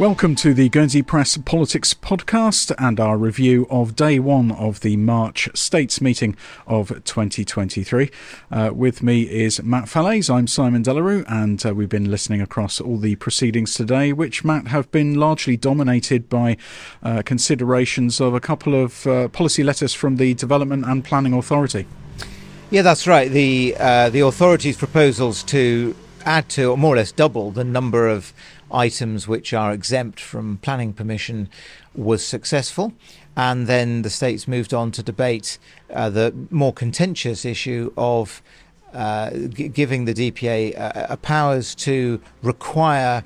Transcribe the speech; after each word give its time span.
Welcome 0.00 0.34
to 0.36 0.54
the 0.54 0.70
Guernsey 0.70 1.02
Press 1.02 1.36
Politics 1.36 1.92
Podcast 1.92 2.74
and 2.78 2.98
our 2.98 3.18
review 3.18 3.66
of 3.68 3.96
day 3.96 4.18
one 4.18 4.50
of 4.50 4.80
the 4.80 4.96
March 4.96 5.50
States 5.54 6.00
meeting 6.00 6.38
of 6.66 6.88
2023. 7.04 8.10
Uh, 8.50 8.70
with 8.72 9.02
me 9.02 9.24
is 9.24 9.62
Matt 9.62 9.84
Fallaize. 9.84 10.34
I'm 10.34 10.46
Simon 10.46 10.80
De 10.80 10.94
La 10.94 11.02
Rue, 11.02 11.22
and 11.28 11.66
uh, 11.66 11.74
we've 11.74 11.90
been 11.90 12.10
listening 12.10 12.40
across 12.40 12.80
all 12.80 12.96
the 12.96 13.16
proceedings 13.16 13.74
today, 13.74 14.14
which, 14.14 14.42
Matt, 14.42 14.68
have 14.68 14.90
been 14.90 15.16
largely 15.16 15.58
dominated 15.58 16.30
by 16.30 16.56
uh, 17.02 17.20
considerations 17.20 18.22
of 18.22 18.32
a 18.32 18.40
couple 18.40 18.74
of 18.74 19.06
uh, 19.06 19.28
policy 19.28 19.62
letters 19.62 19.92
from 19.92 20.16
the 20.16 20.32
Development 20.32 20.82
and 20.86 21.04
Planning 21.04 21.34
Authority. 21.34 21.86
Yeah, 22.70 22.80
that's 22.80 23.06
right. 23.06 23.30
The 23.30 23.76
uh, 23.78 24.08
the 24.08 24.20
authority's 24.20 24.78
proposals 24.78 25.42
to 25.42 25.94
add 26.24 26.48
to, 26.50 26.70
or 26.70 26.78
more 26.78 26.94
or 26.94 26.96
less 26.96 27.12
double, 27.12 27.50
the 27.50 27.64
number 27.64 28.08
of 28.08 28.32
items 28.72 29.26
which 29.26 29.52
are 29.52 29.72
exempt 29.72 30.20
from 30.20 30.58
planning 30.58 30.92
permission 30.92 31.48
was 31.94 32.24
successful. 32.24 32.92
And 33.36 33.66
then 33.66 34.02
the 34.02 34.10
states 34.10 34.46
moved 34.48 34.74
on 34.74 34.90
to 34.92 35.02
debate 35.02 35.58
uh, 35.92 36.10
the 36.10 36.34
more 36.50 36.72
contentious 36.72 37.44
issue 37.44 37.92
of 37.96 38.42
uh, 38.92 39.30
g- 39.30 39.68
giving 39.68 40.04
the 40.04 40.14
DPA 40.14 40.74
uh, 40.74 40.80
uh, 40.80 41.16
powers 41.16 41.74
to 41.76 42.20
require 42.42 43.24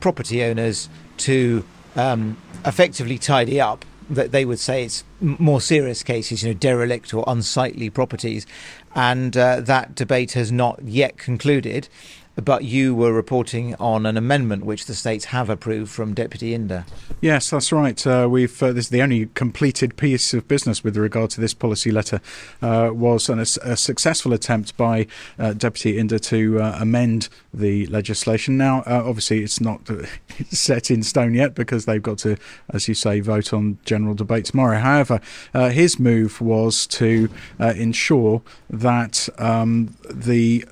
property 0.00 0.42
owners 0.42 0.88
to 1.18 1.64
um, 1.96 2.36
effectively 2.64 3.18
tidy 3.18 3.60
up 3.60 3.84
that 4.10 4.32
they 4.32 4.44
would 4.44 4.58
say 4.58 4.84
it's 4.84 5.04
more 5.20 5.60
serious 5.60 6.02
cases, 6.02 6.42
you 6.42 6.50
know, 6.50 6.54
derelict 6.54 7.14
or 7.14 7.24
unsightly 7.26 7.88
properties, 7.88 8.46
and 8.94 9.36
uh, 9.36 9.60
that 9.60 9.94
debate 9.94 10.32
has 10.32 10.52
not 10.52 10.82
yet 10.82 11.16
concluded 11.16 11.88
but 12.36 12.64
you 12.64 12.94
were 12.94 13.12
reporting 13.12 13.74
on 13.76 14.06
an 14.06 14.16
amendment 14.16 14.64
which 14.64 14.86
the 14.86 14.94
states 14.94 15.26
have 15.26 15.50
approved 15.50 15.90
from 15.90 16.14
Deputy 16.14 16.56
Inder. 16.56 16.84
Yes, 17.20 17.50
that's 17.50 17.72
right. 17.72 18.06
Uh, 18.06 18.26
we've 18.30 18.62
uh, 18.62 18.72
this 18.72 18.86
is 18.86 18.90
the 18.90 19.02
only 19.02 19.26
completed 19.34 19.96
piece 19.96 20.32
of 20.32 20.48
business 20.48 20.82
with 20.82 20.96
regard 20.96 21.30
to 21.30 21.40
this 21.40 21.54
policy 21.54 21.90
letter 21.90 22.20
uh, 22.62 22.90
was 22.92 23.28
an, 23.28 23.38
a, 23.38 23.46
a, 23.62 23.76
successful 23.76 24.32
attempt 24.32 24.76
by 24.76 25.06
uh, 25.38 25.52
Deputy 25.52 25.98
Inder 25.98 26.20
to 26.22 26.60
uh, 26.60 26.78
amend 26.80 27.28
the 27.52 27.86
legislation. 27.86 28.56
Now, 28.56 28.80
uh, 28.80 29.02
obviously, 29.04 29.42
it's 29.42 29.60
not 29.60 29.88
set 30.50 30.90
in 30.90 31.02
stone 31.02 31.34
yet 31.34 31.54
because 31.54 31.84
they've 31.84 32.02
got 32.02 32.18
to, 32.18 32.36
as 32.70 32.88
you 32.88 32.94
say, 32.94 33.20
vote 33.20 33.52
on 33.52 33.78
general 33.84 34.14
debate 34.14 34.46
tomorrow. 34.46 34.78
However, 34.78 35.20
his 35.52 35.98
move 35.98 36.40
was 36.40 36.86
to 36.88 37.28
ensure 37.58 38.42
that 38.70 39.28
um, 39.38 39.96
the 40.10 40.64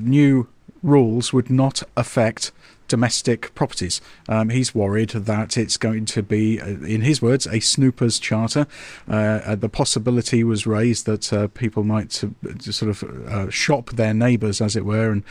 new 0.00 0.48
rules 0.82 1.32
would 1.32 1.50
not 1.50 1.82
affect 1.96 2.52
domestic 2.92 3.54
properties. 3.54 4.02
Um, 4.28 4.50
he's 4.50 4.74
worried 4.74 5.08
that 5.10 5.56
it's 5.56 5.78
going 5.78 6.04
to 6.04 6.22
be, 6.22 6.60
uh, 6.60 6.66
in 6.66 7.00
his 7.00 7.22
words, 7.22 7.46
a 7.46 7.58
snooper's 7.58 8.18
charter. 8.18 8.66
Uh, 9.08 9.14
uh 9.14 9.54
the 9.54 9.70
possibility 9.70 10.44
was 10.44 10.66
raised 10.66 11.06
that 11.06 11.32
uh, 11.32 11.48
people 11.48 11.84
might 11.84 12.22
uh, 12.22 12.28
sort 12.58 12.90
of 12.90 13.02
uh, 13.02 13.48
shop 13.48 13.92
their 13.92 14.12
neighbours, 14.12 14.60
as 14.60 14.76
it 14.76 14.84
were, 14.84 15.10
and 15.10 15.24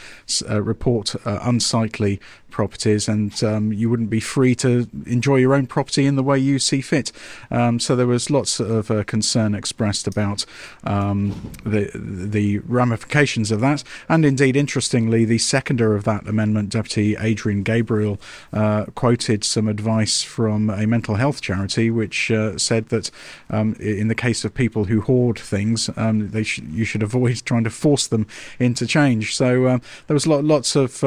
report 0.50 1.14
unsightly 1.26 2.20
properties, 2.52 3.08
and 3.08 3.44
um, 3.44 3.74
you 3.74 3.90
wouldn't 3.90 4.10
be 4.10 4.20
free 4.20 4.56
to 4.56 4.88
enjoy 5.06 5.38
your 5.38 5.54
own 5.54 5.66
property 5.66 6.06
in 6.06 6.16
the 6.16 6.24
way 6.24 6.38
you 6.38 6.60
see 6.60 6.82
fit. 6.82 7.12
Um, 7.50 7.80
so 7.80 7.96
there 7.96 8.08
was 8.08 8.30
lots 8.30 8.60
of 8.60 8.92
uh, 8.92 9.04
concern 9.04 9.56
expressed 9.56 10.08
about 10.08 10.46
um, 10.84 11.52
the 11.64 11.90
the 11.96 12.60
ramifications 12.60 13.52
of 13.52 13.62
that, 13.62 13.84
and 14.08 14.26
indeed, 14.26 14.56
interestingly, 14.56 15.26
the 15.26 15.38
seconder 15.38 15.96
of 15.96 16.04
that 16.04 16.28
amendment, 16.28 16.70
Deputy 16.70 17.16
Adrian 17.20 17.64
Gabriel, 17.64 18.20
uh, 18.54 18.86
quoted 18.96 19.44
some 19.44 19.68
advice 19.68 20.22
from 20.22 20.70
a 20.70 20.86
mental 20.86 21.16
health 21.16 21.42
charity, 21.42 21.90
which 21.90 22.30
uh, 22.32 22.58
said 22.58 22.90
that 22.90 23.10
um, 23.50 23.76
in 23.80 24.08
the 24.08 24.16
case 24.16 24.46
of 24.46 24.54
people 24.54 24.86
who 24.86 25.02
hoard 25.02 25.40
things, 25.40 25.90
um, 25.96 26.30
they 26.30 26.44
sh- 26.44 26.62
you 26.70 26.86
should 26.86 27.04
avoid 27.04 27.42
trying 27.46 27.64
to 27.64 27.70
force 27.70 28.08
them 28.08 28.28
into 28.60 28.86
change. 28.86 29.36
So 29.36 29.68
um, 29.68 29.82
there 30.08 30.14
was 30.14 30.28
lots 30.28 30.76
of 30.76 31.04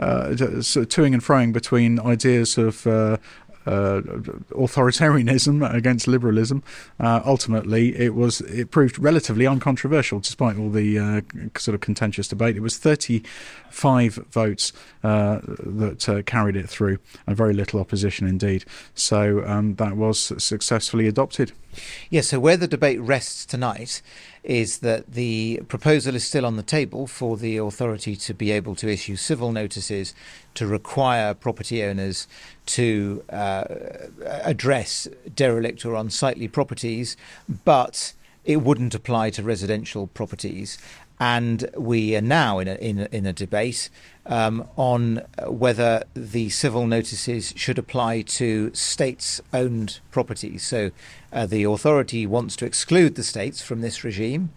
uh, 0.00 0.28
of 0.30 0.38
toing 0.38 1.12
and 1.12 1.22
froing 1.22 1.52
between 1.52 2.00
ideas 2.00 2.58
of 2.58 2.86
uh, 2.86 3.16
uh, 3.66 4.00
authoritarianism 4.52 5.74
against 5.74 6.08
liberalism. 6.08 6.62
Uh, 6.98 7.20
ultimately, 7.24 7.96
it 7.96 8.14
was 8.14 8.40
it 8.42 8.70
proved 8.70 8.98
relatively 8.98 9.46
uncontroversial 9.46 10.18
despite 10.20 10.56
all 10.58 10.70
the 10.70 10.98
uh, 10.98 11.20
sort 11.58 11.74
of 11.74 11.80
contentious 11.80 12.26
debate. 12.26 12.56
It 12.56 12.60
was 12.60 12.78
35 12.78 14.14
votes 14.30 14.72
uh, 15.04 15.40
that 15.42 16.22
carried 16.26 16.56
it 16.56 16.68
through, 16.68 16.98
and 17.26 17.36
very 17.36 17.52
little 17.52 17.80
opposition 17.80 18.26
indeed. 18.26 18.64
So 18.94 19.44
um, 19.46 19.74
that 19.76 19.96
was 19.96 20.32
successfully 20.42 21.06
adopted. 21.06 21.52
Yes. 22.08 22.28
so 22.28 22.40
where 22.40 22.56
the 22.56 22.68
debate 22.68 23.00
rests 23.00 23.46
tonight 23.46 24.02
is 24.42 24.78
that 24.78 25.12
the 25.12 25.60
proposal 25.68 26.14
is 26.14 26.24
still 26.24 26.46
on 26.46 26.56
the 26.56 26.62
table 26.62 27.06
for 27.06 27.36
the 27.36 27.58
authority 27.58 28.16
to 28.16 28.34
be 28.34 28.50
able 28.50 28.74
to 28.76 28.88
issue 28.88 29.16
civil 29.16 29.52
notices 29.52 30.14
to 30.54 30.66
require 30.66 31.34
property 31.34 31.82
owners 31.84 32.26
to 32.66 33.22
uh, 33.30 33.64
address 34.26 35.08
derelict 35.34 35.84
or 35.84 35.94
unsightly 35.94 36.48
properties, 36.48 37.16
but 37.64 38.14
it 38.44 38.62
wouldn't 38.62 38.94
apply 38.94 39.30
to 39.30 39.42
residential 39.42 40.06
properties. 40.06 40.78
And 41.20 41.68
we 41.76 42.16
are 42.16 42.22
now 42.22 42.58
in 42.58 42.66
a, 42.66 42.74
in 42.76 43.00
a, 43.00 43.08
in 43.12 43.26
a 43.26 43.32
debate 43.34 43.90
um, 44.24 44.66
on 44.76 45.22
whether 45.46 46.04
the 46.14 46.48
civil 46.48 46.86
notices 46.86 47.52
should 47.56 47.78
apply 47.78 48.22
to 48.22 48.72
states 48.74 49.42
owned 49.52 50.00
properties. 50.10 50.62
So 50.62 50.90
uh, 51.30 51.44
the 51.44 51.64
authority 51.64 52.26
wants 52.26 52.56
to 52.56 52.64
exclude 52.64 53.16
the 53.16 53.22
states 53.22 53.60
from 53.60 53.82
this 53.82 54.02
regime. 54.02 54.50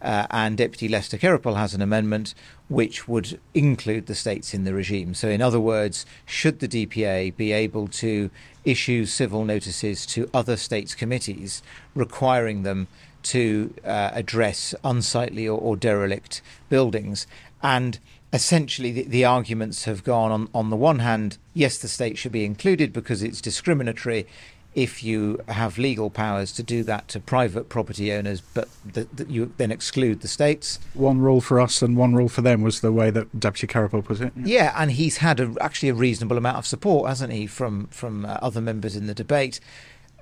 Uh, 0.00 0.26
and 0.30 0.56
Deputy 0.56 0.88
Lester 0.88 1.18
Queripel 1.18 1.56
has 1.56 1.74
an 1.74 1.82
amendment 1.82 2.34
which 2.68 3.08
would 3.08 3.40
include 3.52 4.06
the 4.06 4.14
states 4.14 4.54
in 4.54 4.64
the 4.64 4.72
regime. 4.72 5.12
So, 5.12 5.28
in 5.28 5.42
other 5.42 5.58
words, 5.58 6.06
should 6.24 6.60
the 6.60 6.68
DPA 6.68 7.34
be 7.36 7.50
able 7.50 7.88
to 7.88 8.30
issue 8.68 9.04
civil 9.04 9.44
notices 9.44 10.06
to 10.06 10.30
other 10.34 10.56
states' 10.56 10.94
committees 10.94 11.62
requiring 11.94 12.62
them 12.62 12.88
to 13.22 13.74
uh, 13.84 14.10
address 14.12 14.74
unsightly 14.84 15.48
or, 15.48 15.58
or 15.58 15.76
derelict 15.76 16.42
buildings? 16.68 17.26
And 17.62 17.98
essentially 18.32 18.92
the, 18.92 19.02
the, 19.04 19.24
arguments 19.24 19.84
have 19.84 20.04
gone 20.04 20.30
on 20.30 20.48
on 20.54 20.68
the 20.68 20.76
one 20.76 20.98
hand 20.98 21.38
yes 21.54 21.78
the 21.78 21.88
state 21.88 22.18
should 22.18 22.32
be 22.32 22.44
included 22.44 22.92
because 22.92 23.22
it's 23.22 23.40
discriminatory 23.40 24.26
if 24.74 25.02
you 25.02 25.40
have 25.48 25.78
legal 25.78 26.10
powers 26.10 26.52
to 26.52 26.62
do 26.62 26.82
that 26.84 27.08
to 27.08 27.18
private 27.18 27.68
property 27.68 28.12
owners 28.12 28.40
but 28.54 28.68
that 28.84 29.16
the, 29.16 29.24
you 29.26 29.52
then 29.56 29.70
exclude 29.70 30.20
the 30.20 30.28
states 30.28 30.78
one 30.94 31.20
rule 31.20 31.40
for 31.40 31.58
us 31.58 31.82
and 31.82 31.96
one 31.96 32.14
rule 32.14 32.28
for 32.28 32.42
them 32.42 32.62
was 32.62 32.80
the 32.80 32.92
way 32.92 33.10
that 33.10 33.40
deputy 33.40 33.66
Queripel 33.66 34.04
put 34.04 34.20
it 34.20 34.32
yeah, 34.36 34.44
yeah 34.44 34.74
and 34.76 34.92
he's 34.92 35.18
had 35.18 35.40
a, 35.40 35.54
actually 35.60 35.88
a 35.88 35.94
reasonable 35.94 36.36
amount 36.36 36.58
of 36.58 36.66
support 36.66 37.08
hasn't 37.08 37.32
he 37.32 37.46
from 37.46 37.86
from 37.88 38.24
uh, 38.24 38.38
other 38.42 38.60
members 38.60 38.94
in 38.94 39.06
the 39.06 39.14
debate 39.14 39.60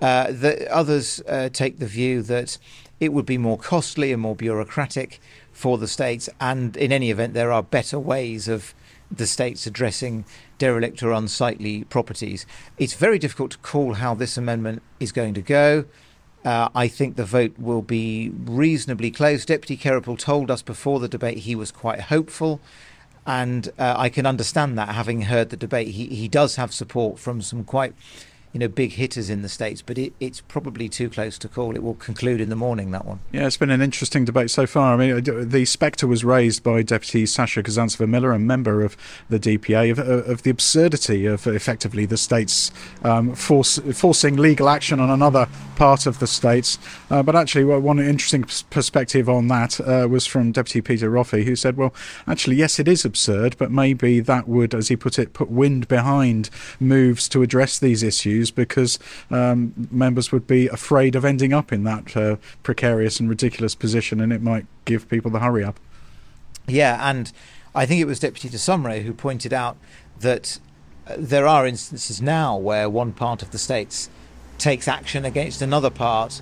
uh, 0.00 0.30
the 0.30 0.70
others 0.72 1.22
uh, 1.26 1.48
take 1.48 1.78
the 1.78 1.86
view 1.86 2.22
that 2.22 2.58
it 3.00 3.12
would 3.12 3.26
be 3.26 3.38
more 3.38 3.58
costly 3.58 4.12
and 4.12 4.20
more 4.22 4.36
bureaucratic 4.36 5.20
for 5.52 5.78
the 5.78 5.88
states. 5.88 6.28
And 6.40 6.76
in 6.76 6.92
any 6.92 7.10
event, 7.10 7.34
there 7.34 7.52
are 7.52 7.62
better 7.62 7.98
ways 7.98 8.48
of 8.48 8.74
the 9.10 9.26
states 9.26 9.66
addressing 9.66 10.24
derelict 10.58 11.02
or 11.02 11.12
unsightly 11.12 11.84
properties. 11.84 12.46
It's 12.78 12.94
very 12.94 13.18
difficult 13.18 13.52
to 13.52 13.58
call 13.58 13.94
how 13.94 14.14
this 14.14 14.36
amendment 14.36 14.82
is 15.00 15.12
going 15.12 15.34
to 15.34 15.42
go. 15.42 15.84
Uh, 16.44 16.68
I 16.74 16.86
think 16.86 17.16
the 17.16 17.24
vote 17.24 17.58
will 17.58 17.82
be 17.82 18.30
reasonably 18.44 19.10
close. 19.10 19.44
Deputy 19.44 19.76
Queripel 19.76 20.18
told 20.18 20.50
us 20.50 20.62
before 20.62 21.00
the 21.00 21.08
debate 21.08 21.38
he 21.38 21.56
was 21.56 21.72
quite 21.72 22.02
hopeful, 22.02 22.60
and 23.26 23.68
uh, 23.78 23.94
I 23.96 24.08
can 24.08 24.26
understand 24.26 24.78
that 24.78 24.90
having 24.90 25.22
heard 25.22 25.50
the 25.50 25.56
debate. 25.56 25.88
He, 25.88 26.06
he 26.06 26.28
does 26.28 26.54
have 26.56 26.72
support 26.72 27.18
from 27.18 27.42
some 27.42 27.64
quite 27.64 27.94
you 28.56 28.60
know 28.60 28.68
big 28.68 28.92
hitters 28.92 29.28
in 29.28 29.42
the 29.42 29.50
states, 29.50 29.82
but 29.82 29.98
it, 29.98 30.14
it's 30.18 30.40
probably 30.40 30.88
too 30.88 31.10
close 31.10 31.36
to 31.36 31.46
call. 31.46 31.76
It 31.76 31.82
will 31.82 31.92
conclude 31.94 32.40
in 32.40 32.48
the 32.48 32.56
morning. 32.56 32.90
That 32.90 33.04
one. 33.04 33.20
Yeah, 33.30 33.46
it's 33.46 33.58
been 33.58 33.68
an 33.68 33.82
interesting 33.82 34.24
debate 34.24 34.50
so 34.50 34.66
far. 34.66 34.94
I 34.94 34.96
mean, 34.96 35.12
uh, 35.12 35.44
the 35.44 35.66
spectre 35.66 36.06
was 36.06 36.24
raised 36.24 36.62
by 36.62 36.80
Deputy 36.80 37.26
Sasha 37.26 37.62
Kazantseva 37.62 38.08
Miller, 38.08 38.32
a 38.32 38.38
member 38.38 38.82
of 38.82 38.96
the 39.28 39.38
DPA, 39.38 39.90
of, 39.90 39.98
uh, 39.98 40.32
of 40.32 40.42
the 40.42 40.48
absurdity 40.48 41.26
of 41.26 41.46
effectively 41.46 42.06
the 42.06 42.16
states 42.16 42.70
um, 43.04 43.34
force, 43.34 43.78
forcing 43.92 44.36
legal 44.36 44.70
action 44.70 45.00
on 45.00 45.10
another 45.10 45.48
part 45.74 46.06
of 46.06 46.18
the 46.18 46.26
states. 46.26 46.78
Uh, 47.10 47.22
but 47.22 47.36
actually, 47.36 47.64
one 47.64 47.98
interesting 47.98 48.42
perspective 48.70 49.28
on 49.28 49.48
that 49.48 49.78
uh, 49.80 50.08
was 50.08 50.24
from 50.24 50.50
Deputy 50.50 50.80
Peter 50.80 51.10
Roffey, 51.10 51.44
who 51.44 51.56
said, 51.56 51.76
"Well, 51.76 51.92
actually, 52.26 52.56
yes, 52.56 52.78
it 52.78 52.88
is 52.88 53.04
absurd, 53.04 53.56
but 53.58 53.70
maybe 53.70 54.20
that 54.20 54.48
would, 54.48 54.74
as 54.74 54.88
he 54.88 54.96
put 54.96 55.18
it, 55.18 55.34
put 55.34 55.50
wind 55.50 55.88
behind 55.88 56.48
moves 56.80 57.28
to 57.28 57.42
address 57.42 57.78
these 57.78 58.02
issues." 58.02 58.45
Because 58.50 58.98
um, 59.30 59.88
members 59.90 60.32
would 60.32 60.46
be 60.46 60.68
afraid 60.68 61.14
of 61.14 61.24
ending 61.24 61.52
up 61.52 61.72
in 61.72 61.84
that 61.84 62.16
uh, 62.16 62.36
precarious 62.62 63.20
and 63.20 63.28
ridiculous 63.28 63.74
position, 63.74 64.20
and 64.20 64.32
it 64.32 64.42
might 64.42 64.66
give 64.84 65.08
people 65.08 65.30
the 65.30 65.40
hurry 65.40 65.64
up. 65.64 65.78
Yeah, 66.66 67.08
and 67.08 67.32
I 67.74 67.86
think 67.86 68.00
it 68.00 68.06
was 68.06 68.18
Deputy 68.18 68.48
de 68.48 68.56
Sausmarez 68.56 69.02
who 69.02 69.12
pointed 69.12 69.52
out 69.52 69.76
that 70.20 70.58
there 71.16 71.46
are 71.46 71.66
instances 71.66 72.20
now 72.20 72.56
where 72.56 72.90
one 72.90 73.12
part 73.12 73.42
of 73.42 73.50
the 73.50 73.58
states 73.58 74.10
takes 74.58 74.88
action 74.88 75.24
against 75.24 75.62
another 75.62 75.90
part. 75.90 76.40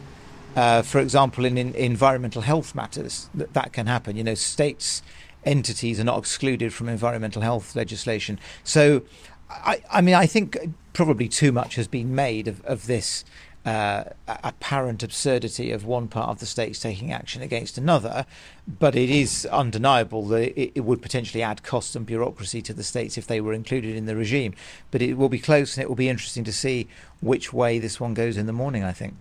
Uh, 0.57 0.83
for 0.83 1.01
example, 1.01 1.45
in, 1.45 1.59
in, 1.59 1.75
environmental 1.75 2.43
health 2.43 2.75
matters, 2.75 3.29
that, 3.35 3.53
that 3.55 3.73
can 3.73 3.87
happen. 3.87 4.17
You 4.17 4.25
know, 4.25 4.35
states, 4.35 5.03
entities 5.45 5.99
are 5.99 6.05
not 6.05 6.19
excluded 6.19 6.73
from 6.73 6.89
environmental 6.89 7.43
health 7.43 7.75
legislation. 7.75 8.39
So, 8.63 9.03
I, 9.51 9.83
I 9.91 10.01
mean, 10.01 10.15
I 10.15 10.27
think 10.27 10.57
probably 10.95 11.29
too 11.29 11.53
much 11.53 11.75
has 11.75 11.87
been 11.87 12.15
made 12.15 12.49
of, 12.49 12.65
of 12.65 12.87
this 12.87 13.25
uh, 13.65 14.05
apparent 14.29 15.03
absurdity 15.03 15.71
of 15.71 15.87
one 15.87 16.07
part 16.07 16.29
of 16.29 16.39
the 16.39 16.47
states 16.47 16.79
taking 16.79 17.13
action 17.13 17.41
against 17.41 17.79
another, 17.79 18.27
but 18.67 18.95
it 18.95 19.09
is 19.09 19.47
undeniable 19.47 20.27
that 20.27 20.59
it, 20.59 20.73
it, 20.75 20.81
would 20.83 21.01
potentially 21.01 21.43
add 21.43 21.63
cost 21.63 21.97
and 21.97 22.05
bureaucracy 22.05 22.61
to 22.61 22.75
the 22.75 22.83
states 22.83 23.17
if 23.17 23.27
they 23.27 23.41
were 23.41 23.55
included 23.55 23.97
in 23.97 24.05
the 24.05 24.17
regime. 24.17 24.55
But 24.91 25.01
it 25.01 25.15
will 25.15 25.31
be 25.31 25.39
close, 25.39 25.77
and 25.77 25.83
it 25.83 25.89
will 25.89 25.97
be 25.97 26.11
interesting 26.11 26.45
to 26.45 26.53
see 26.53 26.89
which 27.21 27.55
way 27.55 27.79
this 27.79 27.99
one 27.99 28.13
goes 28.13 28.37
in 28.37 28.47
the 28.47 28.53
morning. 28.53 28.85
I 28.85 28.93
think. 28.93 29.15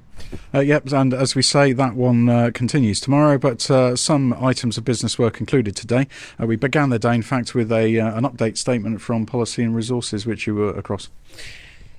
Uh, 0.53 0.59
yep, 0.59 0.91
and 0.91 1.13
as 1.13 1.35
we 1.35 1.41
say, 1.41 1.73
that 1.73 1.95
one 1.95 2.29
uh, 2.29 2.51
continues 2.53 2.99
tomorrow. 2.99 3.37
But 3.37 3.69
uh, 3.71 3.95
some 3.95 4.33
items 4.33 4.77
of 4.77 4.83
business 4.83 5.17
were 5.17 5.31
concluded 5.31 5.75
today. 5.77 6.07
Uh, 6.39 6.47
we 6.47 6.57
began 6.57 6.89
the 6.89 6.99
day, 6.99 7.15
in 7.15 7.23
fact, 7.23 7.55
with 7.55 7.71
a 7.71 7.97
uh, 7.97 8.17
an 8.17 8.23
update 8.25 8.57
statement 8.57 9.01
from 9.01 9.25
Policy 9.25 9.63
and 9.63 9.73
Resources, 9.73 10.25
which 10.25 10.47
you 10.47 10.55
were 10.55 10.71
across. 10.71 11.09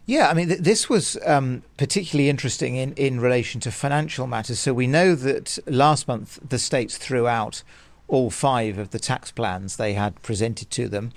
Yeah, 0.07 0.29
I 0.29 0.35
mean, 0.35 0.49
th- 0.49 0.61
this 0.61 0.91
was 0.91 1.17
um, 1.25 1.63
particularly 1.79 2.29
interesting 2.29 2.77
in, 2.77 2.93
in 2.95 3.21
relation 3.21 3.61
to 3.63 3.71
financial 3.71 4.27
matters. 4.27 4.59
So 4.59 4.75
we 4.75 4.87
know 4.87 5.15
that 5.15 5.59
last 5.67 6.07
month 6.07 6.39
the 6.47 6.59
states 6.59 6.99
threw 6.99 7.27
out 7.27 7.63
all 8.07 8.31
five 8.31 8.77
of 8.77 8.91
the 8.91 8.99
tax 8.99 9.31
plans 9.31 9.77
they 9.77 9.95
had 9.95 10.21
presented 10.23 10.71
to 10.73 10.89
them, 10.89 11.13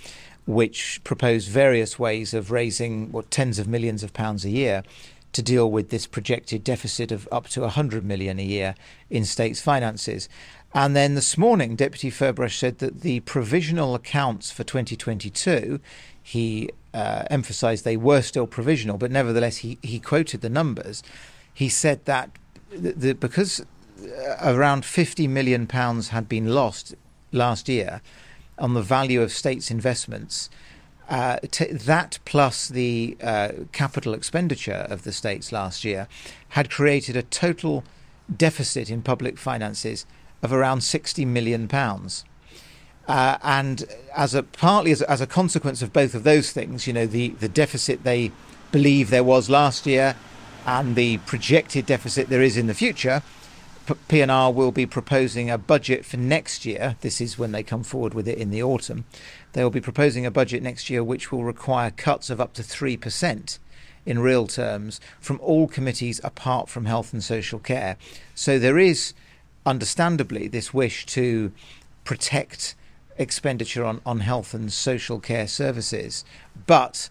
which 0.46 1.02
proposed 1.04 1.50
various 1.50 1.98
ways 1.98 2.32
of 2.32 2.50
raising 2.50 3.12
what 3.12 3.30
tens 3.30 3.58
of 3.58 3.68
millions 3.68 4.02
of 4.02 4.14
pounds 4.14 4.46
a 4.46 4.50
year 4.50 4.82
to 5.32 5.42
deal 5.42 5.70
with 5.70 5.90
this 5.90 6.06
projected 6.06 6.64
deficit 6.64 7.12
of 7.12 7.28
up 7.30 7.48
to 7.48 7.60
100 7.60 8.04
million 8.04 8.38
a 8.38 8.44
year 8.44 8.74
in 9.10 9.24
states' 9.24 9.60
finances. 9.60 10.28
And 10.74 10.94
then 10.94 11.14
this 11.14 11.38
morning, 11.38 11.76
Deputy 11.76 12.10
Ferbrache 12.10 12.58
said 12.58 12.78
that 12.78 13.00
the 13.00 13.20
provisional 13.20 13.94
accounts 13.94 14.50
for 14.50 14.64
2022, 14.64 15.80
he 16.22 16.70
uh, 16.92 17.24
emphasised 17.30 17.84
they 17.84 17.96
were 17.96 18.22
still 18.22 18.46
provisional, 18.46 18.98
but 18.98 19.10
nevertheless 19.10 19.58
he, 19.58 19.78
he 19.82 19.98
quoted 19.98 20.40
the 20.40 20.50
numbers. 20.50 21.02
He 21.54 21.68
said 21.68 22.04
that 22.04 22.30
because 23.20 23.60
uh, 23.60 24.36
around 24.42 24.84
50 24.84 25.26
million 25.28 25.66
pounds 25.66 26.08
had 26.08 26.28
been 26.28 26.54
lost 26.54 26.94
last 27.32 27.68
year 27.68 28.02
on 28.58 28.74
the 28.74 28.82
value 28.82 29.22
of 29.22 29.32
states' 29.32 29.70
investments, 29.70 30.50
uh, 31.08 31.38
t- 31.50 31.72
that 31.72 32.18
plus 32.24 32.68
the 32.68 33.16
uh, 33.22 33.50
capital 33.72 34.14
expenditure 34.14 34.86
of 34.90 35.04
the 35.04 35.12
states 35.12 35.52
last 35.52 35.84
year 35.84 36.06
had 36.50 36.70
created 36.70 37.16
a 37.16 37.22
total 37.22 37.82
deficit 38.34 38.90
in 38.90 39.02
public 39.02 39.38
finances 39.38 40.04
of 40.42 40.52
around 40.52 40.82
60 40.82 41.24
million 41.24 41.66
pounds. 41.66 42.24
Uh, 43.06 43.38
and 43.42 43.84
as 44.14 44.34
a 44.34 44.42
partly 44.42 44.90
as, 44.90 45.00
as, 45.02 45.22
a 45.22 45.26
consequence 45.26 45.80
of 45.80 45.94
both 45.94 46.14
of 46.14 46.24
those 46.24 46.52
things, 46.52 46.86
you 46.86 46.92
know, 46.92 47.06
the, 47.06 47.30
the 47.30 47.48
deficit 47.48 48.04
they 48.04 48.30
believe 48.70 49.08
there 49.08 49.24
was 49.24 49.48
last 49.48 49.86
year 49.86 50.14
and 50.66 50.94
the 50.94 51.16
projected 51.18 51.86
deficit 51.86 52.28
there 52.28 52.42
is 52.42 52.58
in 52.58 52.66
the 52.66 52.74
future, 52.74 53.22
P&R 54.08 54.52
will 54.52 54.72
be 54.72 54.86
proposing 54.86 55.50
a 55.50 55.58
budget 55.58 56.04
for 56.04 56.16
next 56.16 56.64
year. 56.66 56.96
This 57.00 57.20
is 57.20 57.38
when 57.38 57.52
they 57.52 57.62
come 57.62 57.82
forward 57.82 58.14
with 58.14 58.28
it 58.28 58.38
in 58.38 58.50
the 58.50 58.62
autumn. 58.62 59.04
They 59.52 59.62
will 59.62 59.70
be 59.70 59.80
proposing 59.80 60.26
a 60.26 60.30
budget 60.30 60.62
next 60.62 60.90
year 60.90 61.02
which 61.02 61.32
will 61.32 61.44
require 61.44 61.90
cuts 61.90 62.30
of 62.30 62.40
up 62.40 62.52
to 62.54 62.62
3% 62.62 63.58
in 64.06 64.18
real 64.18 64.46
terms 64.46 65.00
from 65.20 65.38
all 65.42 65.68
committees 65.68 66.20
apart 66.24 66.68
from 66.68 66.86
health 66.86 67.12
and 67.12 67.22
social 67.22 67.58
care. 67.58 67.96
So 68.34 68.58
there 68.58 68.78
is 68.78 69.14
understandably 69.66 70.48
this 70.48 70.72
wish 70.72 71.04
to 71.06 71.52
protect 72.04 72.74
expenditure 73.18 73.84
on, 73.84 74.00
on 74.06 74.20
health 74.20 74.54
and 74.54 74.72
social 74.72 75.20
care 75.20 75.46
services. 75.46 76.24
But 76.66 77.10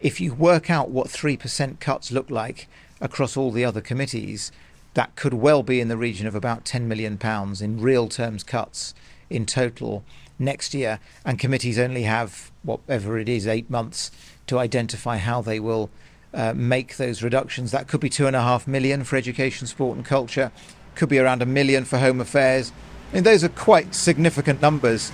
if 0.00 0.20
you 0.20 0.34
work 0.34 0.70
out 0.70 0.90
what 0.90 1.08
3% 1.08 1.80
cuts 1.80 2.12
look 2.12 2.30
like 2.30 2.68
across 3.00 3.36
all 3.36 3.50
the 3.50 3.64
other 3.64 3.80
committees, 3.80 4.52
that 4.98 5.14
could 5.14 5.32
well 5.32 5.62
be 5.62 5.80
in 5.80 5.86
the 5.86 5.96
region 5.96 6.26
of 6.26 6.34
about 6.34 6.64
10 6.64 6.88
million 6.88 7.18
pounds 7.18 7.62
in 7.62 7.80
real 7.80 8.08
terms 8.08 8.42
cuts 8.42 8.94
in 9.30 9.46
total 9.46 10.02
next 10.40 10.74
year. 10.74 10.98
And 11.24 11.38
committees 11.38 11.78
only 11.78 12.02
have 12.02 12.50
whatever 12.64 13.16
it 13.16 13.28
is, 13.28 13.46
eight 13.46 13.70
months 13.70 14.10
to 14.48 14.58
identify 14.58 15.18
how 15.18 15.40
they 15.40 15.60
will 15.60 15.88
uh, 16.34 16.52
make 16.52 16.96
those 16.96 17.22
reductions. 17.22 17.70
That 17.70 17.86
could 17.86 18.00
be 18.00 18.08
two 18.08 18.26
and 18.26 18.34
a 18.34 18.42
half 18.42 18.66
million 18.66 19.04
for 19.04 19.14
education, 19.14 19.68
sport, 19.68 19.94
and 19.94 20.04
culture, 20.04 20.50
could 20.96 21.08
be 21.08 21.20
around 21.20 21.42
a 21.42 21.46
million 21.46 21.84
for 21.84 21.98
home 21.98 22.20
affairs. 22.20 22.72
I 23.12 23.14
mean, 23.14 23.22
those 23.22 23.44
are 23.44 23.50
quite 23.50 23.94
significant 23.94 24.60
numbers 24.60 25.12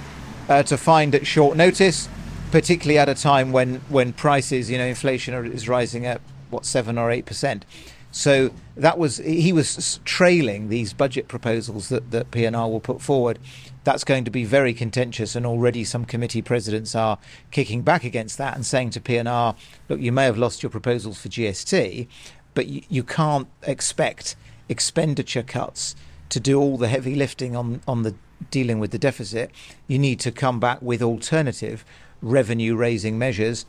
uh, 0.49 0.63
to 0.63 0.79
find 0.79 1.15
at 1.15 1.27
short 1.27 1.59
notice, 1.59 2.09
particularly 2.51 2.97
at 2.97 3.11
a 3.11 3.15
time 3.15 3.53
when, 3.53 3.83
when 3.91 4.15
prices, 4.15 4.71
you 4.71 4.79
know, 4.79 4.87
inflation 4.87 5.35
is 5.53 5.69
rising 5.69 6.07
at 6.07 6.23
what 6.49 6.65
seven 6.65 6.97
or 6.97 7.11
eight 7.11 7.27
percent. 7.27 7.67
So 8.15 8.53
that 8.77 8.97
was 8.97 9.17
he 9.17 9.53
was 9.53 9.99
trailing 10.05 10.69
these 10.69 10.93
budget 10.93 11.27
proposals 11.27 11.89
that 11.89 12.13
that 12.13 12.31
P&R 12.31 12.69
will 12.71 12.79
put 12.79 13.03
forward. 13.03 13.41
That's 13.83 14.05
going 14.05 14.25
to 14.25 14.31
be 14.31 14.45
very 14.45 14.73
contentious, 14.73 15.35
and 15.35 15.45
already 15.45 15.83
some 15.83 16.05
committee 16.05 16.41
presidents 16.41 16.95
are 16.95 17.19
kicking 17.51 17.83
back 17.83 18.05
against 18.05 18.39
that 18.39 18.55
and 18.55 18.65
saying 18.65 18.91
to 18.91 19.01
P&R, 19.01 19.57
"Look, 19.89 19.99
you 19.99 20.13
may 20.13 20.27
have 20.27 20.39
lost 20.39 20.63
your 20.63 20.71
proposals 20.71 21.21
for 21.21 21.29
GST, 21.29 22.07
but 22.55 22.69
you, 22.69 22.83
you 22.89 23.03
can't 23.03 23.49
expect 23.65 24.37
expenditure 24.69 25.43
cuts 25.43 25.97
to 26.29 26.39
do 26.39 26.61
all 26.61 26.79
the 26.79 26.87
heavy 26.87 27.17
lifting 27.17 27.57
on 27.57 27.81
on 27.89 28.05
the 28.05 28.15
dealing 28.53 28.79
with 28.79 28.93
the 28.93 28.99
deficit, 28.99 29.51
you 29.89 29.99
need 29.99 30.21
to 30.21 30.31
come 30.31 30.61
back 30.61 30.81
with 30.81 31.03
alternative 31.03 31.85
revenue 32.23 32.77
raising 32.77 33.19
measures. 33.19 33.67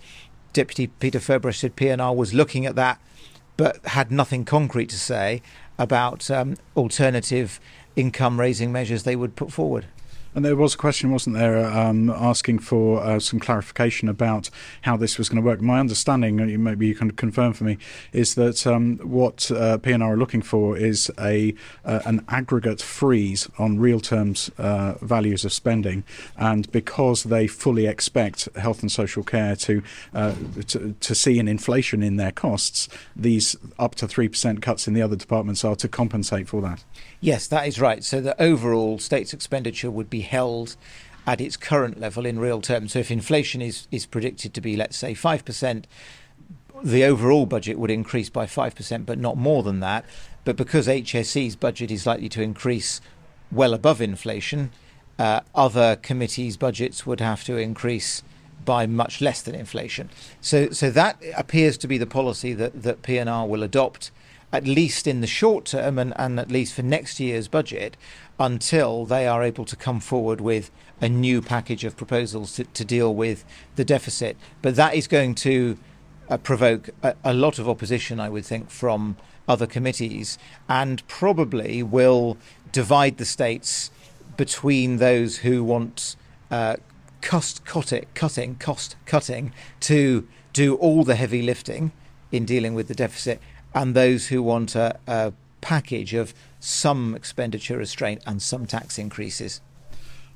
Deputy 0.54 0.86
Peter 0.86 1.18
Ferbrache 1.18 1.56
said 1.56 1.76
P&R 1.76 2.14
was 2.14 2.32
looking 2.32 2.68
at 2.68 2.76
that, 2.76 3.00
but 3.58 3.84
had 3.86 4.12
nothing 4.12 4.46
concrete 4.46 4.90
to 4.90 5.00
say 5.00 5.42
about 5.78 6.30
um, 6.32 6.56
alternative 6.76 7.60
income 7.96 8.40
raising 8.40 8.72
measures 8.72 9.04
they 9.04 9.16
would 9.16 9.36
put 9.36 9.52
forward. 9.52 9.86
And 10.36 10.44
there 10.44 10.58
was 10.58 10.74
a 10.74 10.78
question, 10.78 11.14
wasn't 11.14 11.38
there, 11.38 11.66
um, 11.66 12.10
asking 12.10 12.60
for 12.60 13.02
uh, 13.02 13.20
some 13.22 13.40
clarification 13.40 14.10
about 14.10 14.50
how 14.82 14.98
this 14.98 15.18
was 15.18 15.30
going 15.30 15.42
to 15.42 15.48
work. 15.48 15.62
My 15.62 15.80
understanding, 15.80 16.62
maybe 16.62 16.88
you 16.88 16.94
can 16.94 17.12
confirm 17.12 17.54
for 17.54 17.64
me, 17.64 17.78
is 18.12 18.36
that 18.36 18.68
um, 18.68 18.98
what 18.98 19.50
uh, 19.50 19.78
P&R 19.78 20.04
are 20.04 20.18
looking 20.18 20.42
for 20.42 20.76
is 20.76 21.10
a 21.18 21.56
uh, 21.86 22.02
an 22.04 22.26
aggregate 22.28 22.82
freeze 22.82 23.48
on 23.58 23.80
real 23.80 24.02
terms 24.02 24.52
uh, 24.58 24.96
values 25.02 25.46
of 25.46 25.54
spending, 25.54 26.04
and 26.36 26.70
because 26.74 27.24
they 27.24 27.48
fully 27.48 27.88
expect 27.88 28.50
health 28.58 28.82
and 28.82 28.92
social 28.92 29.24
care 29.24 29.56
to, 29.56 29.82
uh, 30.14 30.36
to 30.68 30.96
to 31.00 31.16
see 31.16 31.40
an 31.40 31.48
inflation 31.48 32.04
in 32.04 32.18
their 32.18 32.34
costs, 32.34 32.90
these 33.16 33.56
up 33.80 33.96
to 33.96 34.06
three 34.06 34.28
percent 34.28 34.62
cuts 34.62 34.86
in 34.86 34.94
the 34.94 35.02
other 35.02 35.16
departments 35.16 35.64
are 35.64 35.78
to 35.78 35.88
compensate 35.88 36.50
for 36.50 36.62
that. 36.62 36.84
Yes, 37.22 37.48
that 37.48 37.68
is 37.68 37.80
right. 37.80 38.04
So 38.04 38.20
the 38.20 38.40
overall 38.42 39.00
state's 39.00 39.34
expenditure 39.34 39.90
would 39.90 40.10
be 40.10 40.25
held 40.26 40.76
at 41.28 41.42
its 41.42 41.58
current 41.58 42.00
level 42.00 42.26
in 42.26 42.38
real 42.38 42.62
terms. 42.62 42.94
So 42.94 43.00
if 43.00 43.10
inflation 43.10 43.62
is, 43.62 43.88
is 43.92 44.06
predicted 44.06 44.54
to 44.54 44.62
be, 44.62 44.76
let's 44.76 44.98
say, 44.98 45.14
5%, 45.14 45.86
the 46.84 47.04
overall 47.04 47.46
budget 47.46 47.80
would 47.80 47.90
increase 47.90 48.30
by 48.30 48.46
5%, 48.46 49.06
but 49.06 49.18
not 49.18 49.38
more 49.38 49.64
than 49.64 49.80
that. 49.80 50.06
But 50.44 50.56
because 50.56 50.88
HSC's 50.88 51.56
budget 51.56 51.90
is 51.90 52.06
likely 52.06 52.30
to 52.30 52.42
increase 52.42 53.02
well 53.52 53.74
above 53.74 54.02
inflation, 54.02 54.72
uh, 55.18 55.42
other 55.56 55.96
committees' 55.96 56.58
budgets 56.58 57.06
would 57.06 57.22
have 57.22 57.44
to 57.46 57.58
increase 57.58 58.22
by 58.64 58.86
much 58.86 59.22
less 59.22 59.42
than 59.42 59.56
inflation. 59.56 60.10
So, 60.42 60.70
so 60.72 60.90
that 60.92 61.22
appears 61.38 61.78
to 61.80 61.88
be 61.88 61.98
the 61.98 62.08
policy 62.08 62.54
that, 62.54 62.84
that 62.84 63.02
P&R 63.02 63.48
will 63.48 63.64
adopt 63.64 64.12
at 64.56 64.66
least 64.66 65.06
in 65.06 65.20
the 65.20 65.28
short 65.28 65.66
term 65.66 66.00
and, 66.00 66.14
and 66.16 66.40
at 66.40 66.50
least 66.50 66.74
for 66.74 66.82
next 66.82 67.20
year's 67.20 67.50
budget 67.50 67.98
until 68.40 69.06
they 69.06 69.28
are 69.28 69.44
able 69.44 69.66
to 69.66 69.76
come 69.76 70.00
forward 70.00 70.40
with 70.40 70.72
a 71.02 71.10
new 71.10 71.42
package 71.42 71.84
of 71.84 71.98
proposals 71.98 72.56
to, 72.56 72.64
to 72.64 72.86
deal 72.86 73.14
with 73.14 73.44
the 73.76 73.84
deficit. 73.84 74.38
But 74.62 74.78
that 74.78 74.96
is 74.96 75.08
going 75.08 75.36
to 75.36 75.78
uh, 76.30 76.38
provoke 76.38 76.90
a, 77.04 77.16
a, 77.24 77.34
lot 77.34 77.60
of 77.60 77.68
opposition, 77.68 78.20
I 78.20 78.30
would 78.30 78.46
think, 78.46 78.70
from 78.70 79.18
other 79.48 79.68
committees 79.68 80.38
and 80.70 81.06
probably 81.08 81.84
will 81.84 82.38
divide 82.72 83.18
the 83.18 83.26
states 83.26 83.92
between 84.38 84.98
those 84.98 85.38
who 85.40 85.64
want 85.64 86.16
uh, 86.50 86.78
cost 87.22 87.66
cutting, 87.66 88.06
cutting, 88.14 88.56
cost 88.56 88.96
cutting 89.06 89.52
to 89.82 90.26
do 90.54 90.76
all 90.76 91.04
the 91.04 91.16
heavy 91.16 91.42
lifting 91.42 91.92
in 92.32 92.46
dealing 92.46 92.74
with 92.74 92.88
the 92.88 92.96
deficit 92.96 93.42
and 93.76 93.94
those 93.94 94.28
who 94.28 94.42
want 94.42 94.76
a, 94.76 94.98
a 95.06 95.34
package 95.62 96.14
of 96.14 96.34
some 96.60 97.14
expenditure 97.14 97.78
restraint 97.78 98.24
and 98.26 98.42
some 98.42 98.66
tax 98.66 98.98
increases. 98.98 99.62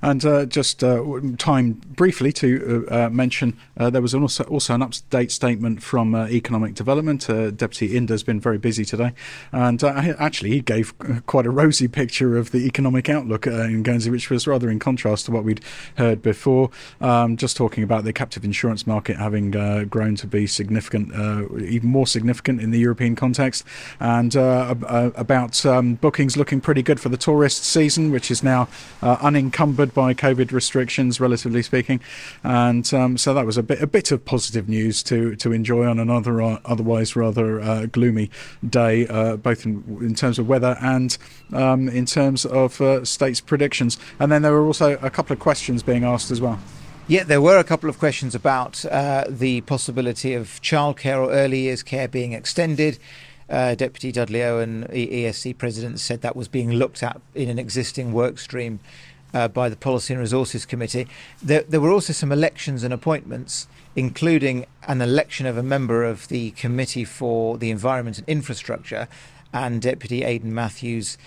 And 0.01 0.25
uh, 0.25 0.45
just 0.45 0.83
uh, 0.83 1.03
time 1.37 1.73
briefly 1.73 2.31
to 2.33 2.87
uh, 2.89 3.05
uh 3.05 3.09
mention 3.09 3.57
uh, 3.77 3.89
there 3.89 4.01
was 4.01 4.15
also 4.15 4.43
also 4.45 4.73
an 4.73 4.81
up-to-date 4.81 5.31
statement 5.31 5.83
from 5.83 6.15
uh, 6.15 6.27
Economic 6.27 6.73
Development. 6.73 7.19
Deputy 7.57 7.89
Inder 7.89 8.09
has 8.09 8.23
been 8.23 8.39
very 8.39 8.57
busy 8.57 8.85
today, 8.85 9.13
and 9.51 9.83
actually 9.83 10.51
he 10.51 10.61
gave 10.61 10.97
quite 11.25 11.45
a 11.45 11.49
rosy 11.49 11.87
picture 11.87 12.37
of 12.37 12.51
the 12.51 12.59
economic 12.59 13.09
outlook 13.09 13.45
in 13.45 13.83
Guernsey, 13.83 14.09
which 14.09 14.29
was 14.29 14.47
rather 14.47 14.69
in 14.69 14.79
contrast 14.79 15.25
to 15.25 15.31
what 15.31 15.43
we'd 15.43 15.61
heard 15.97 16.21
before. 16.21 16.69
Um, 17.01 17.37
just 17.37 17.57
talking 17.57 17.83
about 17.83 18.03
the 18.03 18.13
captive 18.13 18.43
insurance 18.43 18.87
market 18.87 19.17
having 19.17 19.51
grown 19.89 20.15
to 20.15 20.27
be 20.27 20.47
significant, 20.47 21.13
even 21.61 21.89
more 21.89 22.07
significant 22.07 22.61
in 22.61 22.71
the 22.71 22.79
European 22.79 23.15
context, 23.15 23.63
and 23.99 24.35
about 24.35 25.65
um, 25.65 25.95
bookings 25.95 26.37
looking 26.37 26.61
pretty 26.61 26.81
good 26.81 26.99
for 26.99 27.09
the 27.09 27.17
tourist 27.17 27.63
season, 27.63 28.11
which 28.11 28.31
is 28.31 28.43
now 28.43 28.67
unencumbered 29.01 29.88
by 29.93 30.13
COVID 30.13 30.51
restrictions, 30.51 31.19
relatively 31.19 31.61
speaking, 31.61 31.99
and 32.43 32.91
um, 32.93 33.17
so 33.17 33.33
that 33.33 33.45
was 33.45 33.57
a 33.57 33.63
bit 33.63 33.81
a 33.81 33.87
bit 33.87 34.11
of 34.11 34.25
positive 34.25 34.69
news 34.69 35.03
to 35.03 35.35
to 35.37 35.51
enjoy 35.51 35.85
on 35.85 35.99
another 35.99 36.41
uh, 36.41 36.59
otherwise 36.65 37.15
rather 37.15 37.61
uh, 37.61 37.85
gloomy 37.87 38.29
day, 38.67 39.07
uh, 39.07 39.35
both 39.35 39.65
in, 39.65 39.83
in, 40.01 40.15
terms 40.15 40.39
of 40.39 40.47
weather 40.47 40.77
and 40.81 41.17
um, 41.53 41.89
in 41.89 42.05
terms 42.05 42.45
of 42.45 42.79
uh, 42.81 43.03
states 43.05 43.41
predictions. 43.41 43.97
And 44.19 44.31
then 44.31 44.41
there 44.41 44.53
were 44.53 44.65
also 44.65 44.97
a 45.01 45.09
couple 45.09 45.33
of 45.33 45.39
questions 45.39 45.83
being 45.83 46.03
asked 46.03 46.31
as 46.31 46.41
well. 46.41 46.59
Yeah, 47.07 47.23
there 47.23 47.41
were 47.41 47.57
a 47.57 47.63
couple 47.63 47.89
of 47.89 47.97
questions 47.97 48.35
about 48.35 48.85
uh, 48.85 49.25
the 49.27 49.61
possibility 49.61 50.35
of 50.35 50.61
childcare 50.61 51.17
or 51.17 51.31
early 51.31 51.61
years 51.61 51.81
care 51.81 52.07
being 52.07 52.33
extended. 52.33 52.99
Uh, 53.49 53.73
Deputy 53.73 54.11
Dudley 54.11 54.43
Owen, 54.43 54.85
ESC 54.91 55.57
President, 55.57 55.99
said 55.99 56.21
that 56.21 56.35
was 56.35 56.47
being 56.47 56.69
looked 56.71 57.01
at 57.01 57.19
in 57.33 57.49
an 57.49 57.57
existing 57.57 58.13
work 58.13 58.37
stream 58.37 58.79
uh, 59.33 59.47
by 59.47 59.69
the 59.69 59.75
Policy 59.75 60.13
and 60.13 60.21
Resources 60.21 60.65
Committee. 60.65 61.07
There, 61.41 61.63
there, 61.63 61.81
were 61.81 61.91
also 61.91 62.13
some 62.13 62.31
elections 62.31 62.83
and 62.83 62.93
appointments, 62.93 63.67
including 63.95 64.65
an 64.87 65.01
election 65.01 65.45
of 65.45 65.57
a 65.57 65.63
member 65.63 66.03
of 66.03 66.27
the 66.27 66.51
Committee 66.51 67.05
for 67.05 67.57
the 67.57 67.69
Environment 67.69 68.17
and 68.17 68.27
Infrastructure, 68.27 69.07
and 69.53 69.81
Deputy 69.81 70.23
Aidan 70.23 70.53
Matthews 70.53 71.17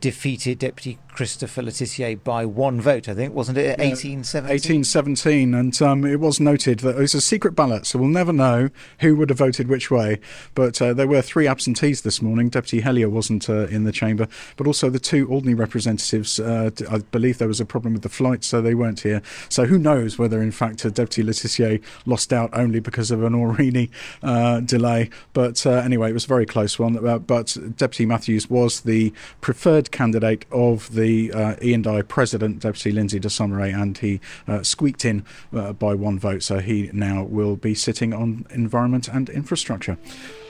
defeated 0.00 0.58
Deputy 0.58 0.98
Christopher 1.12 1.62
Le 1.62 1.70
Tissier 1.70 2.16
by 2.22 2.46
one 2.46 2.80
vote, 2.80 3.08
I 3.08 3.14
think, 3.14 3.34
wasn't 3.34 3.58
it? 3.58 3.78
1817? 3.78 4.48
1817. 4.48 5.54
And 5.54 5.82
um, 5.82 6.04
it 6.06 6.20
was 6.20 6.40
noted 6.40 6.80
that 6.80 6.96
it 6.96 7.00
was 7.00 7.14
a 7.14 7.20
secret 7.20 7.54
ballot, 7.54 7.86
so 7.86 7.98
we'll 7.98 8.08
never 8.08 8.32
know 8.32 8.70
who 9.00 9.14
would 9.16 9.28
have 9.28 9.38
voted 9.38 9.68
which 9.68 9.90
way. 9.90 10.20
But 10.54 10.80
uh, 10.80 10.94
there 10.94 11.06
were 11.06 11.20
three 11.20 11.46
absentees 11.46 12.00
this 12.00 12.22
morning. 12.22 12.48
Deputy 12.48 12.80
Hellier 12.80 13.10
wasn't 13.10 13.48
uh, 13.50 13.66
in 13.66 13.84
the 13.84 13.92
chamber, 13.92 14.26
but 14.56 14.66
also 14.66 14.88
the 14.88 14.98
two 14.98 15.28
Alderney 15.28 15.54
representatives. 15.54 16.40
Uh, 16.40 16.70
I 16.90 16.98
believe 16.98 17.38
there 17.38 17.48
was 17.48 17.60
a 17.60 17.66
problem 17.66 17.92
with 17.92 18.02
the 18.02 18.08
flight, 18.08 18.42
so 18.42 18.62
they 18.62 18.74
weren't 18.74 19.00
here. 19.00 19.22
So 19.50 19.66
who 19.66 19.78
knows 19.78 20.18
whether, 20.18 20.40
in 20.40 20.50
fact, 20.50 20.84
uh, 20.86 20.90
Deputy 20.90 21.22
Le 21.22 21.32
Tissier 21.32 21.82
lost 22.06 22.32
out 22.32 22.50
only 22.54 22.80
because 22.80 23.10
of 23.10 23.22
an 23.22 23.34
Aurigny 23.34 23.90
uh, 24.22 24.60
delay. 24.60 25.10
But 25.34 25.66
uh, 25.66 25.72
anyway, 25.72 26.10
it 26.10 26.14
was 26.14 26.24
a 26.24 26.28
very 26.28 26.46
close 26.46 26.78
one. 26.78 26.94
but 27.26 27.56
Deputy 27.76 28.06
Matthews 28.06 28.48
was 28.48 28.80
the 28.80 29.12
preferred 29.42 29.90
candidate 29.90 30.46
of 30.50 30.90
the 30.94 31.01
the 31.02 31.32
uh, 31.32 31.56
E&I 31.60 32.02
president, 32.02 32.60
Deputy 32.60 32.92
Lindsay 32.92 33.18
de 33.18 33.28
Sausmarez, 33.28 33.74
and 33.74 33.98
he 33.98 34.20
uh, 34.46 34.62
squeaked 34.62 35.04
in 35.04 35.24
uh, 35.52 35.72
by 35.72 35.94
one 35.94 36.18
vote. 36.18 36.42
So 36.42 36.60
he 36.60 36.90
now 36.92 37.24
will 37.24 37.56
be 37.56 37.74
sitting 37.74 38.14
on 38.14 38.46
environment 38.50 39.08
and 39.08 39.28
infrastructure. 39.28 39.98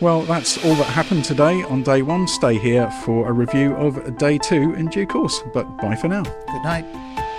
Well, 0.01 0.23
that's 0.23 0.63
all 0.65 0.75
that 0.75 0.85
happened 0.85 1.25
today 1.25 1.63
on 1.63 1.83
day 1.83 2.03
one. 2.03 2.29
Stay 2.29 2.59
here 2.59 2.91
for 3.05 3.29
a 3.29 3.33
review 3.33 3.75
of 3.75 4.19
day 4.19 4.39
two 4.39 4.75
in 4.75 4.89
due 4.89 5.07
course. 5.07 5.43
But 5.55 5.65
bye 5.79 5.97
for 5.97 6.09
now. 6.09 6.23
Good 6.23 6.63
night. 6.63 7.32